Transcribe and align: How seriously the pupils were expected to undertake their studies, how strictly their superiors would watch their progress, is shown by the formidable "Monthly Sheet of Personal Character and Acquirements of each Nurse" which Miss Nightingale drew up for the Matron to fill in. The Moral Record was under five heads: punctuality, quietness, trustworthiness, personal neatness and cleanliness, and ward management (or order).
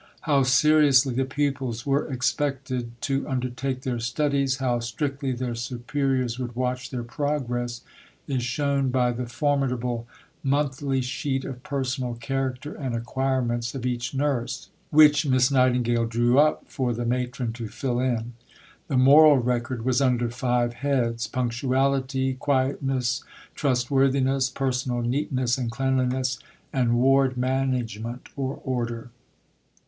How 0.21 0.41
seriously 0.41 1.13
the 1.13 1.25
pupils 1.25 1.85
were 1.85 2.11
expected 2.11 2.99
to 3.01 3.29
undertake 3.29 3.83
their 3.83 3.99
studies, 3.99 4.55
how 4.57 4.79
strictly 4.79 5.31
their 5.31 5.53
superiors 5.53 6.39
would 6.39 6.55
watch 6.55 6.89
their 6.89 7.03
progress, 7.03 7.81
is 8.25 8.41
shown 8.41 8.89
by 8.89 9.11
the 9.11 9.27
formidable 9.27 10.07
"Monthly 10.41 11.01
Sheet 11.03 11.45
of 11.45 11.61
Personal 11.61 12.15
Character 12.15 12.73
and 12.73 12.95
Acquirements 12.95 13.75
of 13.75 13.85
each 13.85 14.15
Nurse" 14.15 14.69
which 14.89 15.27
Miss 15.27 15.51
Nightingale 15.51 16.05
drew 16.07 16.39
up 16.39 16.65
for 16.67 16.95
the 16.95 17.05
Matron 17.05 17.53
to 17.53 17.67
fill 17.67 17.99
in. 17.99 18.33
The 18.87 18.97
Moral 18.97 19.37
Record 19.37 19.85
was 19.85 20.01
under 20.01 20.31
five 20.31 20.73
heads: 20.73 21.27
punctuality, 21.27 22.33
quietness, 22.33 23.23
trustworthiness, 23.53 24.49
personal 24.49 25.03
neatness 25.03 25.59
and 25.59 25.69
cleanliness, 25.69 26.39
and 26.73 26.97
ward 26.97 27.37
management 27.37 28.29
(or 28.35 28.59
order). 28.63 29.11